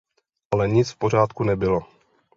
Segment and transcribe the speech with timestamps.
[0.55, 1.81] Ale nic v pořádku nebylo!